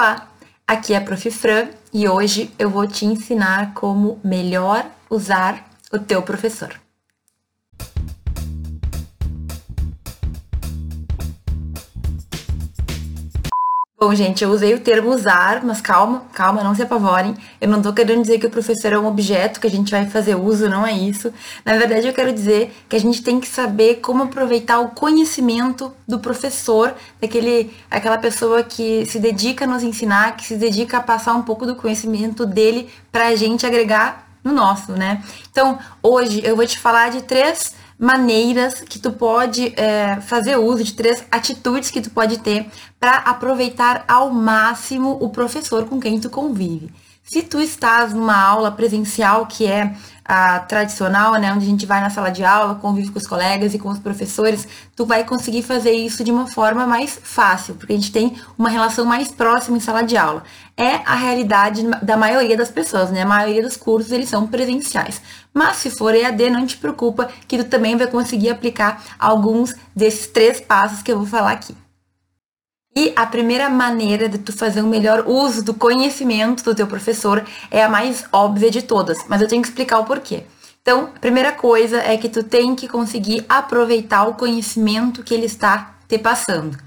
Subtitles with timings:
[0.00, 0.28] Olá,
[0.64, 1.28] aqui é a Prof.
[1.28, 6.80] Fran e hoje eu vou te ensinar como melhor usar o teu professor.
[14.08, 17.36] Bom, gente, eu usei o termo usar, mas calma, calma, não se apavorem.
[17.60, 20.06] Eu não tô querendo dizer que o professor é um objeto que a gente vai
[20.06, 21.30] fazer uso, não é isso.
[21.62, 25.92] Na verdade, eu quero dizer que a gente tem que saber como aproveitar o conhecimento
[26.08, 31.02] do professor, daquele, aquela pessoa que se dedica a nos ensinar, que se dedica a
[31.02, 35.22] passar um pouco do conhecimento dele pra gente agregar no nosso, né?
[35.50, 40.84] Então, hoje eu vou te falar de três maneiras que tu pode é, fazer uso,
[40.84, 42.66] de três atitudes que tu pode ter
[43.00, 46.90] para aproveitar ao máximo o professor com quem tu convive.
[47.24, 49.94] Se tu estás numa aula presencial, que é
[50.28, 53.72] a tradicional, né, onde a gente vai na sala de aula, convive com os colegas
[53.72, 57.94] e com os professores, tu vai conseguir fazer isso de uma forma mais fácil, porque
[57.94, 60.42] a gente tem uma relação mais próxima em sala de aula.
[60.76, 63.22] É a realidade da maioria das pessoas, né?
[63.22, 65.20] A maioria dos cursos eles são presenciais.
[65.52, 70.26] Mas se for EAD, não te preocupa que tu também vai conseguir aplicar alguns desses
[70.26, 71.74] três passos que eu vou falar aqui.
[72.96, 77.44] E a primeira maneira de tu fazer um melhor uso do conhecimento do teu professor
[77.70, 80.44] é a mais óbvia de todas, mas eu tenho que explicar o porquê.
[80.82, 85.46] Então, a primeira coisa é que tu tem que conseguir aproveitar o conhecimento que ele
[85.46, 86.78] está te passando.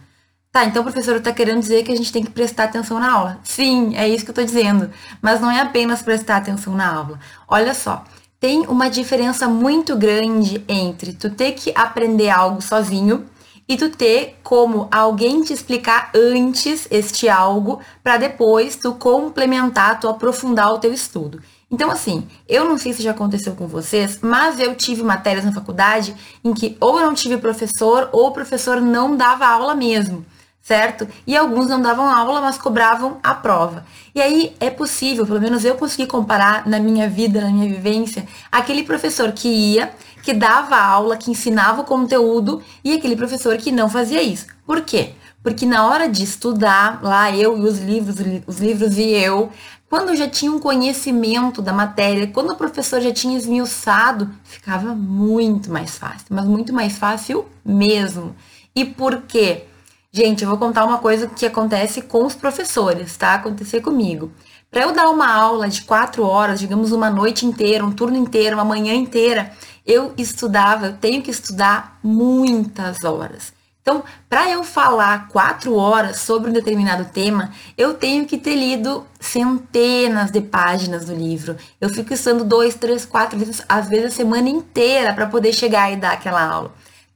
[0.52, 3.10] Tá, então o professor está querendo dizer que a gente tem que prestar atenção na
[3.10, 3.40] aula.
[3.42, 4.92] Sim, é isso que eu estou dizendo.
[5.22, 7.20] Mas não é apenas prestar atenção na aula.
[7.48, 8.04] Olha só,
[8.38, 13.26] tem uma diferença muito grande entre tu ter que aprender algo sozinho
[13.72, 20.10] e tu ter como alguém te explicar antes este algo para depois tu complementar, tu
[20.10, 21.42] aprofundar o teu estudo.
[21.72, 25.54] Então, assim, eu não sei se já aconteceu com vocês, mas eu tive matérias na
[25.54, 30.26] faculdade em que ou eu não tive professor ou o professor não dava aula mesmo
[30.62, 31.08] certo?
[31.26, 33.84] E alguns não davam aula, mas cobravam a prova.
[34.14, 38.28] E aí é possível, pelo menos eu consegui comparar na minha vida, na minha vivência,
[38.52, 43.72] aquele professor que ia, que dava aula, que ensinava o conteúdo e aquele professor que
[43.72, 44.48] não fazia isso.
[44.66, 45.14] Por quê?
[45.44, 48.16] Porque na hora de estudar, lá eu e os livros,
[48.46, 49.52] os livros e eu,
[49.90, 54.94] quando eu já tinha um conhecimento da matéria, quando o professor já tinha esmiuçado, ficava
[54.94, 58.36] muito mais fácil, mas muito mais fácil mesmo.
[58.76, 59.66] E por quê?
[60.14, 63.34] Gente, eu vou contar uma coisa que acontece com os professores, tá?
[63.34, 64.32] Acontecer comigo.
[64.70, 68.56] Para eu dar uma aula de quatro horas, digamos uma noite inteira, um turno inteiro,
[68.56, 69.52] uma manhã inteira,
[69.86, 73.54] eu estudava, eu tenho que estudar muitas horas.
[73.82, 79.06] Então, para eu falar quatro horas sobre um determinado tema, eu tenho que ter lido
[79.20, 81.58] centenas de páginas do livro.
[81.80, 85.92] Eu fico estudando dois, três, quatro vezes, às vezes a semana inteira para poder chegar
[85.92, 86.72] e dar aquela aula.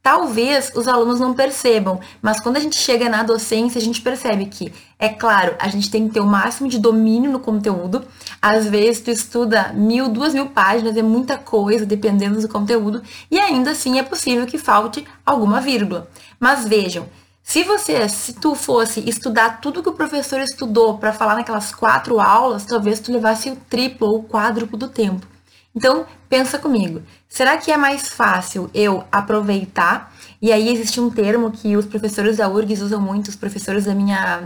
[0.05, 4.45] Talvez os alunos não percebam, mas quando a gente chega na docência, a gente percebe
[4.45, 8.05] que, é claro, a gente tem que ter o máximo de domínio no conteúdo.
[8.39, 13.01] Às vezes tu estuda mil, duas mil páginas, é muita coisa, dependendo do conteúdo,
[13.31, 16.07] e ainda assim é possível que falte alguma vírgula.
[16.39, 17.09] Mas vejam,
[17.41, 22.19] se você, se tu fosse estudar tudo que o professor estudou para falar naquelas quatro
[22.19, 25.25] aulas, talvez tu levasse o triplo ou o quádruplo do tempo.
[25.75, 27.03] Então, pensa comigo.
[27.27, 30.13] Será que é mais fácil eu aproveitar?
[30.41, 33.93] E aí existe um termo que os professores da URGS usam muito, os professores da
[33.93, 34.43] minha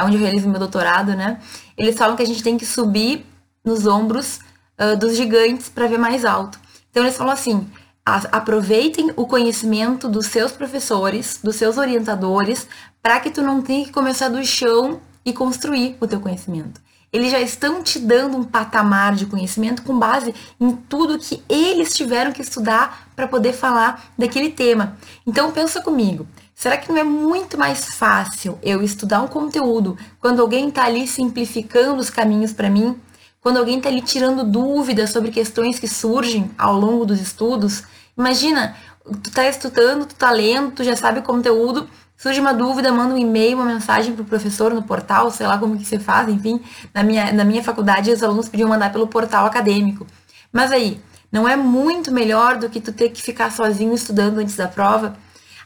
[0.00, 1.40] onde eu realizo meu doutorado, né?
[1.78, 3.24] Eles falam que a gente tem que subir
[3.64, 4.40] nos ombros
[4.78, 6.58] uh, dos gigantes para ver mais alto.
[6.90, 7.66] Então eles falam assim:
[8.04, 12.66] aproveitem o conhecimento dos seus professores, dos seus orientadores,
[13.00, 16.83] para que tu não tenha que começar do chão e construir o teu conhecimento.
[17.14, 21.94] Eles já estão te dando um patamar de conhecimento com base em tudo que eles
[21.94, 24.96] tiveram que estudar para poder falar daquele tema.
[25.24, 26.26] Então pensa comigo,
[26.56, 31.06] será que não é muito mais fácil eu estudar um conteúdo quando alguém está ali
[31.06, 32.98] simplificando os caminhos para mim?
[33.40, 37.84] Quando alguém está ali tirando dúvidas sobre questões que surgem ao longo dos estudos?
[38.18, 38.74] Imagina,
[39.22, 41.88] tu está estudando, tu está lendo, tu já sabe o conteúdo,
[42.24, 45.58] Surge uma dúvida, manda um e-mail, uma mensagem para o professor no portal, sei lá
[45.58, 46.58] como que você faz, enfim.
[46.94, 50.06] Na minha, na minha faculdade, os alunos podiam mandar pelo portal acadêmico.
[50.50, 50.98] Mas aí,
[51.30, 55.14] não é muito melhor do que tu ter que ficar sozinho estudando antes da prova?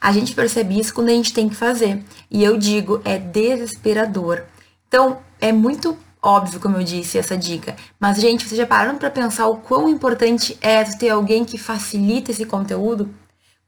[0.01, 2.03] A gente percebe isso quando a gente tem que fazer.
[2.29, 4.43] E eu digo, é desesperador.
[4.89, 7.77] Então, é muito óbvio, como eu disse, essa dica.
[8.01, 12.33] Mas, gente, vocês já pararam para pensar o quão importante é ter alguém que facilita
[12.33, 13.09] esse conteúdo?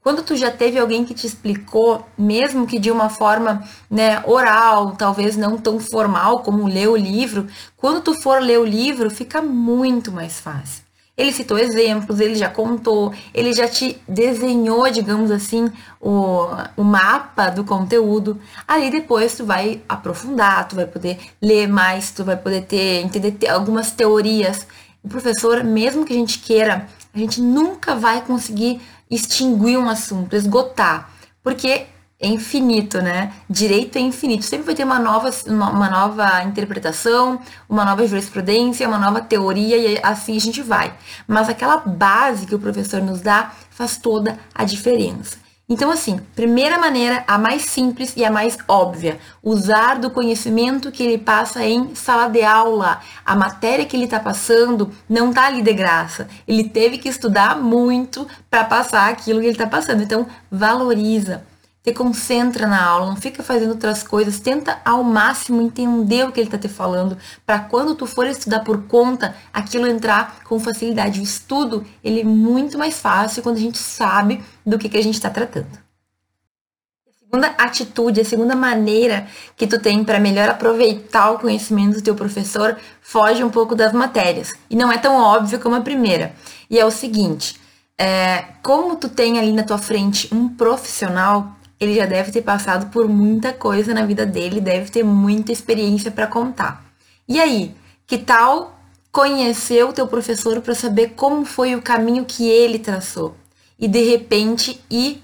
[0.03, 4.95] Quando tu já teve alguém que te explicou, mesmo que de uma forma né, oral,
[4.97, 7.45] talvez não tão formal como ler o livro,
[7.77, 10.83] quando tu for ler o livro, fica muito mais fácil.
[11.15, 17.51] Ele citou exemplos, ele já contou, ele já te desenhou, digamos assim, o, o mapa
[17.51, 18.39] do conteúdo.
[18.67, 23.33] Aí depois tu vai aprofundar, tu vai poder ler mais, tu vai poder ter, entender
[23.33, 24.65] te, algumas teorias.
[25.03, 28.81] O professor, mesmo que a gente queira, a gente nunca vai conseguir
[29.11, 31.11] extinguir um assunto, esgotar.
[31.43, 31.87] Porque
[32.21, 33.33] é infinito, né?
[33.49, 34.45] Direito é infinito.
[34.45, 39.99] Sempre vai ter uma nova, uma nova interpretação, uma nova jurisprudência, uma nova teoria e
[40.03, 40.93] assim a gente vai.
[41.27, 45.37] Mas aquela base que o professor nos dá faz toda a diferença.
[45.71, 51.01] Então, assim, primeira maneira, a mais simples e a mais óbvia, usar do conhecimento que
[51.01, 52.99] ele passa em sala de aula.
[53.25, 56.27] A matéria que ele está passando não está ali de graça.
[56.45, 60.03] Ele teve que estudar muito para passar aquilo que ele está passando.
[60.03, 61.41] Então, valoriza
[61.83, 66.39] te concentra na aula, não fica fazendo outras coisas, tenta ao máximo entender o que
[66.39, 71.19] ele está te falando, para quando tu for estudar por conta, aquilo entrar com facilidade.
[71.19, 75.01] O estudo, ele é muito mais fácil quando a gente sabe do que, que a
[75.03, 75.79] gente está tratando.
[77.07, 79.25] A segunda atitude, a segunda maneira
[79.57, 83.91] que tu tem para melhor aproveitar o conhecimento do teu professor, foge um pouco das
[83.91, 84.53] matérias.
[84.69, 86.35] E não é tão óbvio como a primeira.
[86.69, 87.59] E é o seguinte,
[87.97, 92.91] é, como tu tem ali na tua frente um profissional, ele já deve ter passado
[92.91, 96.85] por muita coisa na vida dele, deve ter muita experiência para contar.
[97.27, 97.73] E aí,
[98.05, 98.79] que tal
[99.11, 103.35] conhecer o teu professor para saber como foi o caminho que ele traçou
[103.79, 105.23] e de repente ir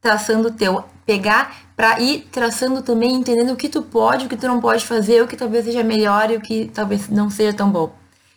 [0.00, 4.36] traçando o teu, pegar para ir traçando também, entendendo o que tu pode, o que
[4.36, 7.52] tu não pode fazer, o que talvez seja melhor e o que talvez não seja
[7.52, 7.94] tão bom.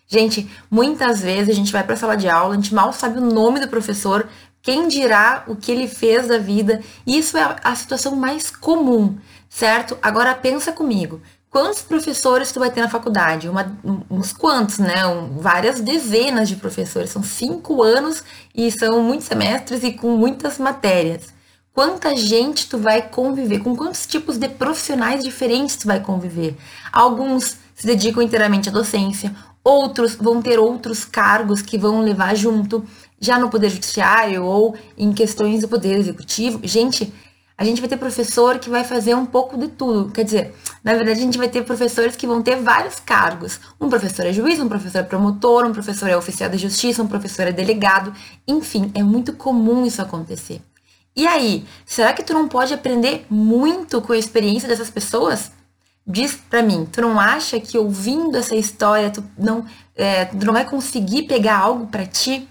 [0.08, 3.18] Gente, muitas vezes a gente vai para a sala de aula, a gente mal sabe
[3.18, 4.30] o nome do professor,
[4.66, 6.82] quem dirá o que ele fez da vida?
[7.06, 9.16] Isso é a situação mais comum,
[9.48, 9.96] certo?
[10.02, 11.22] Agora pensa comigo.
[11.52, 13.48] Quantos professores tu vai ter na faculdade?
[13.48, 13.78] Uma,
[14.10, 15.06] uns quantos, né?
[15.06, 17.12] Um, várias dezenas de professores.
[17.12, 18.24] São cinco anos
[18.56, 21.28] e são muitos semestres e com muitas matérias.
[21.72, 23.60] Quanta gente tu vai conviver?
[23.60, 26.58] Com quantos tipos de profissionais diferentes tu vai conviver?
[26.92, 29.36] Alguns se dedicam inteiramente à docência,
[29.66, 32.86] outros vão ter outros cargos que vão levar junto
[33.26, 37.12] já no Poder Judiciário ou em questões do Poder Executivo, gente,
[37.58, 40.12] a gente vai ter professor que vai fazer um pouco de tudo.
[40.12, 43.60] Quer dizer, na verdade, a gente vai ter professores que vão ter vários cargos.
[43.80, 47.08] Um professor é juiz, um professor é promotor, um professor é oficial de justiça, um
[47.08, 48.14] professor é delegado.
[48.46, 50.62] Enfim, é muito comum isso acontecer.
[51.16, 55.50] E aí, será que tu não pode aprender muito com a experiência dessas pessoas?
[56.06, 60.54] Diz pra mim, tu não acha que ouvindo essa história tu não, é, tu não
[60.54, 62.48] vai conseguir pegar algo para ti?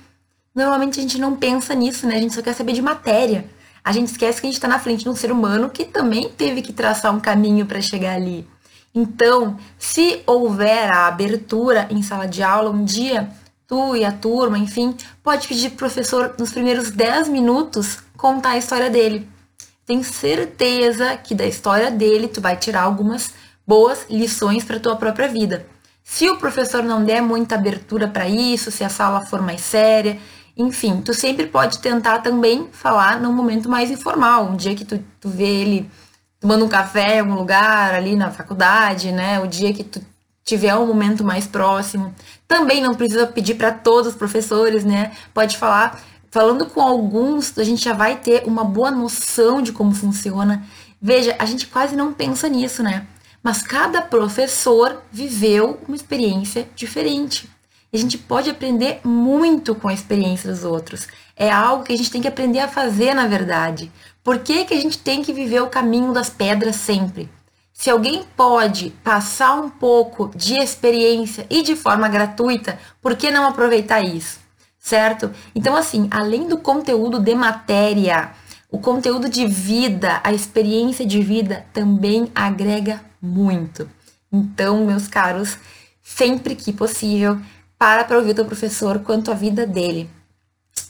[0.54, 2.16] Normalmente a gente não pensa nisso, né?
[2.16, 3.44] A gente só quer saber de matéria.
[3.82, 6.28] A gente esquece que a gente está na frente de um ser humano que também
[6.28, 8.46] teve que traçar um caminho para chegar ali.
[8.94, 13.28] Então, se houver a abertura em sala de aula um dia,
[13.66, 18.58] tu e a turma, enfim, pode pedir pro professor nos primeiros 10 minutos contar a
[18.58, 19.28] história dele.
[19.84, 23.34] Tenho certeza que da história dele tu vai tirar algumas
[23.66, 25.66] boas lições para tua própria vida.
[26.02, 30.18] Se o professor não der muita abertura para isso, se a sala for mais séria,
[30.56, 35.02] enfim, tu sempre pode tentar também falar num momento mais informal, um dia que tu,
[35.20, 35.90] tu vê ele
[36.38, 39.40] tomando um café em algum lugar, ali na faculdade, né?
[39.40, 40.00] O dia que tu
[40.44, 42.14] tiver um momento mais próximo.
[42.46, 45.12] Também não precisa pedir para todos os professores, né?
[45.32, 49.94] Pode falar, falando com alguns, a gente já vai ter uma boa noção de como
[49.94, 50.62] funciona.
[51.00, 53.06] Veja, a gente quase não pensa nisso, né?
[53.42, 57.48] Mas cada professor viveu uma experiência diferente.
[57.94, 61.06] A gente pode aprender muito com a experiência dos outros.
[61.36, 63.88] É algo que a gente tem que aprender a fazer, na verdade.
[64.24, 67.30] Por que, que a gente tem que viver o caminho das pedras sempre?
[67.72, 73.46] Se alguém pode passar um pouco de experiência e de forma gratuita, por que não
[73.46, 74.40] aproveitar isso?
[74.76, 75.30] Certo?
[75.54, 78.32] Então, assim, além do conteúdo de matéria,
[78.72, 83.88] o conteúdo de vida, a experiência de vida também agrega muito.
[84.32, 85.56] Então, meus caros,
[86.02, 87.40] sempre que possível,
[87.78, 90.10] para para ouvir o teu professor quanto à vida dele.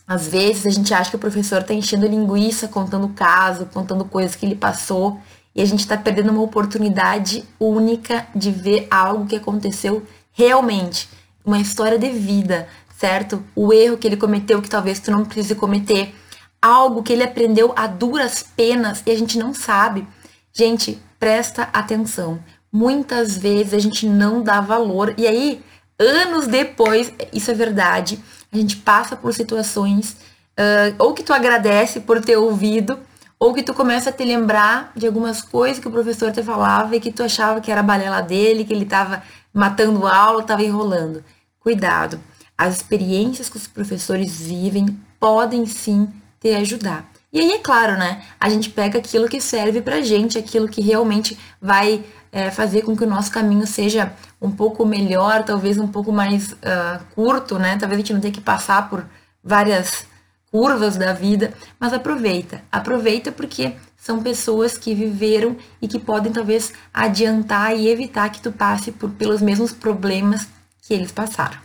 [0.06, 4.36] Às vezes a gente acha que o professor está enchendo linguiça, contando caso, contando coisas
[4.36, 5.18] que ele passou,
[5.54, 11.08] e a gente está perdendo uma oportunidade única de ver algo que aconteceu realmente,
[11.44, 13.42] uma história de vida, certo?
[13.54, 16.14] O erro que ele cometeu que talvez tu não precise cometer,
[16.60, 20.06] algo que ele aprendeu a duras penas e a gente não sabe.
[20.52, 22.40] Gente, presta atenção.
[22.72, 25.62] Muitas vezes a gente não dá valor e aí
[25.98, 28.22] anos depois, isso é verdade,
[28.52, 30.16] a gente passa por situações
[30.58, 32.98] uh, ou que tu agradece por ter ouvido,
[33.38, 36.96] ou que tu começa a te lembrar de algumas coisas que o professor te falava
[36.96, 39.22] e que tu achava que era a balela dele, que ele estava
[39.52, 41.22] matando aula, estava enrolando.
[41.60, 42.20] Cuidado.
[42.56, 44.86] as experiências que os professores vivem
[45.18, 46.08] podem sim
[46.40, 47.13] te ajudar.
[47.34, 48.22] E aí, é claro, né?
[48.38, 52.96] A gente pega aquilo que serve pra gente, aquilo que realmente vai é, fazer com
[52.96, 57.76] que o nosso caminho seja um pouco melhor, talvez um pouco mais uh, curto, né?
[57.76, 59.04] Talvez a gente não tenha que passar por
[59.42, 60.06] várias
[60.48, 62.62] curvas da vida, mas aproveita.
[62.70, 68.52] Aproveita porque são pessoas que viveram e que podem talvez adiantar e evitar que tu
[68.52, 70.46] passe por, pelos mesmos problemas
[70.82, 71.58] que eles passaram.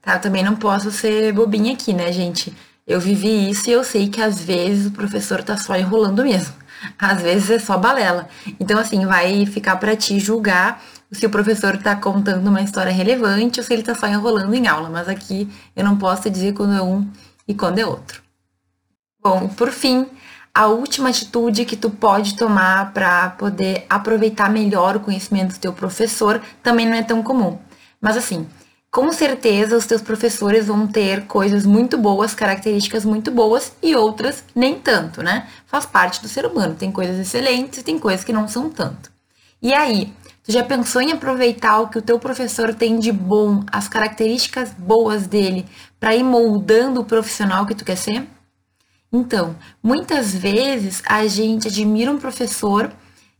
[0.00, 0.14] Tá?
[0.14, 2.56] Eu também não posso ser bobinha aqui, né, gente?
[2.86, 6.54] Eu vivi isso e eu sei que às vezes o professor tá só enrolando mesmo.
[6.98, 8.28] Às vezes é só balela.
[8.58, 13.60] Então, assim, vai ficar para ti julgar se o professor tá contando uma história relevante
[13.60, 14.88] ou se ele tá só enrolando em aula.
[14.90, 17.08] Mas aqui eu não posso dizer quando é um
[17.46, 18.22] e quando é outro.
[19.22, 20.08] Bom, por fim,
[20.52, 25.72] a última atitude que tu pode tomar para poder aproveitar melhor o conhecimento do teu
[25.72, 27.58] professor também não é tão comum.
[28.00, 28.46] Mas assim,
[28.92, 34.44] com certeza os teus professores vão ter coisas muito boas, características muito boas e outras
[34.54, 35.48] nem tanto, né?
[35.66, 39.10] Faz parte do ser humano, tem coisas excelentes e tem coisas que não são tanto.
[39.62, 40.12] E aí,
[40.44, 44.74] tu já pensou em aproveitar o que o teu professor tem de bom, as características
[44.76, 45.64] boas dele,
[45.98, 48.28] para ir moldando o profissional que tu quer ser?
[49.10, 52.92] Então, muitas vezes a gente admira um professor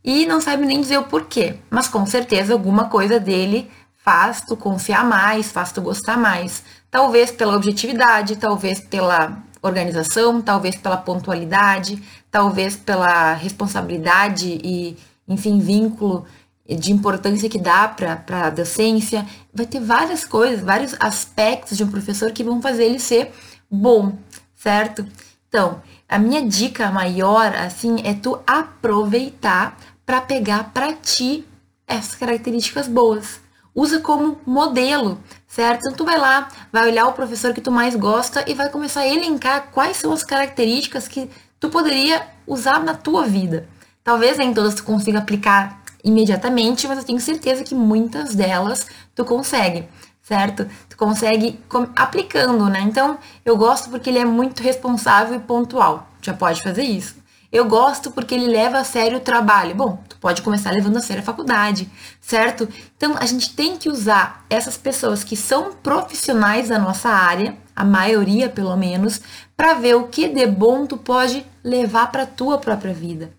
[0.03, 3.71] e não sabe nem dizer o porquê, mas com certeza alguma coisa dele
[4.05, 6.63] faz tu confiar mais, faz tu gostar mais.
[6.91, 14.97] Talvez pela objetividade, talvez pela organização, talvez pela pontualidade, talvez pela responsabilidade e,
[15.29, 16.27] enfim, vínculo
[16.69, 19.27] de importância que dá para a docência.
[19.55, 23.33] Vai ter várias coisas, vários aspectos de um professor que vão fazer ele ser
[23.71, 24.19] bom,
[24.55, 25.07] certo?
[25.49, 31.47] Então, a minha dica maior, assim, é tu aproveitar para pegar para ti
[31.87, 33.41] essas características boas.
[33.75, 35.81] Usa como modelo, certo?
[35.81, 39.01] Então, tu vai lá, vai olhar o professor que tu mais gosta e vai começar
[39.01, 43.67] a elencar quais são as características que tu poderia usar na tua vida.
[44.05, 49.25] Talvez nem todas tu consiga aplicar imediatamente, mas eu tenho certeza que muitas delas tu
[49.25, 49.89] consegue,
[50.21, 50.67] certo?
[50.89, 51.59] Tu consegue
[51.97, 52.81] aplicando, né?
[52.81, 56.09] Então, eu gosto porque ele é muito responsável e pontual.
[56.21, 57.22] Já pode fazer isso.
[57.53, 59.75] Eu gosto porque ele leva a sério o trabalho.
[59.75, 61.87] Bom, tu pode começar levando a sério a faculdade,
[62.19, 62.67] certo?
[62.97, 67.85] Então, a gente tem que usar essas pessoas que são profissionais da nossa área, a
[67.85, 69.21] maioria pelo menos,
[69.55, 73.31] para ver o que de bom tu pode levar para tua própria vida.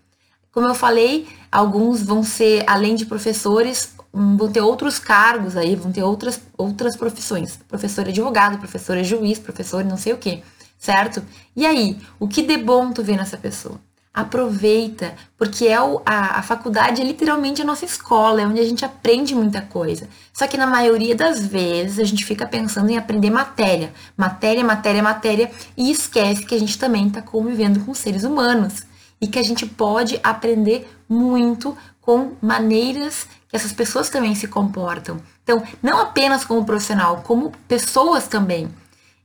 [0.52, 5.90] Como eu falei, alguns vão ser, além de professores, vão ter outros cargos aí, vão
[5.90, 7.58] ter outras, outras profissões.
[7.66, 10.44] Professor advogado, professor juiz, professor não sei o que,
[10.78, 11.20] certo?
[11.56, 13.80] E aí, o que de bom tu vê nessa pessoa?
[14.14, 18.64] Aproveita, porque é o, a, a faculdade é literalmente a nossa escola, é onde a
[18.64, 20.08] gente aprende muita coisa.
[20.32, 25.02] Só que na maioria das vezes a gente fica pensando em aprender matéria, matéria, matéria,
[25.02, 28.84] matéria, e esquece que a gente também está convivendo com seres humanos
[29.20, 35.18] e que a gente pode aprender muito com maneiras que essas pessoas também se comportam.
[35.42, 38.68] Então, não apenas como profissional, como pessoas também.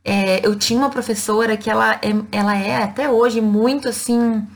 [0.04, 4.48] É, eu tinha uma professora que ela é, ela é até hoje muito assim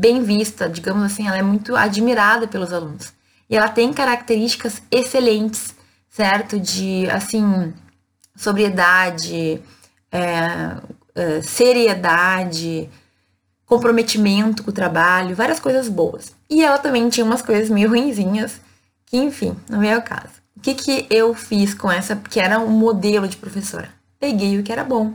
[0.00, 3.12] bem vista, digamos assim, ela é muito admirada pelos alunos.
[3.50, 5.74] E ela tem características excelentes,
[6.08, 6.58] certo?
[6.58, 7.74] De assim
[8.34, 9.60] sobriedade,
[10.10, 10.76] é,
[11.14, 12.88] é, seriedade,
[13.66, 16.34] comprometimento com o trabalho, várias coisas boas.
[16.48, 18.58] E ela também tinha umas coisas meio ruinzinhas,
[19.04, 20.40] que enfim, não é o caso.
[20.56, 23.90] O que, que eu fiz com essa, que era um modelo de professora?
[24.18, 25.12] Peguei o que era bom.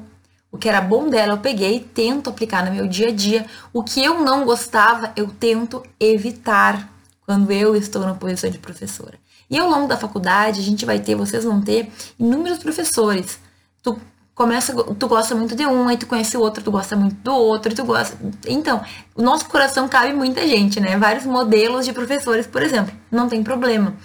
[0.52, 3.46] O que era bom dela eu peguei e tento aplicar no meu dia a dia.
[3.74, 6.90] O que eu não gostava, eu tento evitar
[7.26, 9.18] quando eu estou na posição de professora.
[9.50, 13.40] E ao longo da faculdade, a gente vai ter, vocês vão ter inúmeros professores.
[13.84, 14.00] Tu
[14.34, 17.34] começa, tu gosta muito de um, aí tu conhece o outro, tu gosta muito do
[17.34, 18.18] outro, tu gosta.
[18.48, 18.82] Então,
[19.16, 20.98] o nosso coração cabe muita gente, né?
[20.98, 22.94] Vários modelos de professores, por exemplo.
[23.12, 23.96] Não tem problema.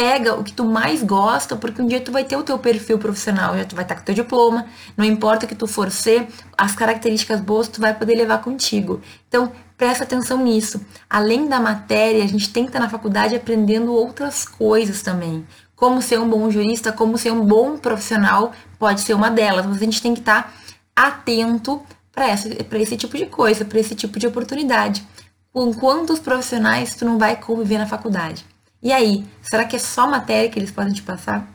[0.00, 2.98] Pega o que tu mais gosta, porque um dia tu vai ter o teu perfil
[2.98, 4.64] profissional, já tu vai estar com o teu diploma,
[4.96, 6.26] não importa o que tu for ser,
[6.56, 9.02] as características boas tu vai poder levar contigo.
[9.28, 10.80] Então, presta atenção nisso.
[11.08, 16.00] Além da matéria, a gente tem que estar na faculdade aprendendo outras coisas também como
[16.00, 19.84] ser um bom jurista, como ser um bom profissional, pode ser uma delas, mas a
[19.84, 20.54] gente tem que estar
[20.96, 22.26] atento para
[22.78, 25.06] esse tipo de coisa, para esse tipo de oportunidade.
[25.52, 28.46] Com quantos profissionais tu não vai conviver na faculdade?
[28.82, 31.46] E aí, será que é só matéria que eles podem te passar?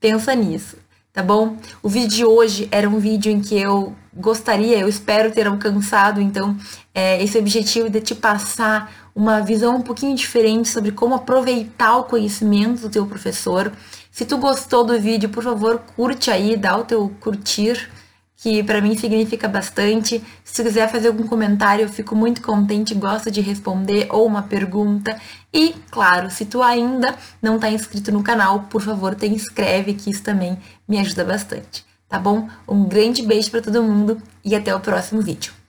[0.00, 0.78] Pensa nisso,
[1.12, 1.58] tá bom?
[1.82, 6.18] O vídeo de hoje era um vídeo em que eu gostaria, eu espero ter alcançado,
[6.18, 6.56] então,
[6.94, 12.04] é, esse objetivo de te passar uma visão um pouquinho diferente sobre como aproveitar o
[12.04, 13.70] conhecimento do teu professor.
[14.10, 17.90] Se tu gostou do vídeo, por favor, curte aí, dá o teu curtir,
[18.36, 20.22] que para mim significa bastante.
[20.44, 25.18] Se quiser fazer algum comentário, eu fico muito contente, gosto de responder ou uma pergunta.
[25.52, 30.10] E, claro, se tu ainda não está inscrito no canal, por favor, te inscreve, que
[30.10, 31.84] isso também me ajuda bastante.
[32.08, 32.48] Tá bom?
[32.68, 35.65] Um grande beijo para todo mundo e até o próximo vídeo.